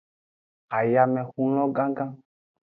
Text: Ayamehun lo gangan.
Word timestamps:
Ayamehun 0.77 1.49
lo 1.55 1.65
gangan. 1.77 2.11